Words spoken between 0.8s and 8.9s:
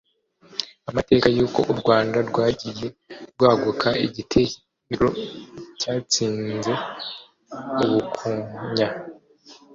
Amateka y'Uko u Rwanda Rwagiye Rwaguka Igitero cyatsinze u Bukonya